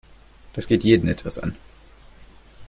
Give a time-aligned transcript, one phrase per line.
[0.53, 1.55] Das geht jeden etwas an.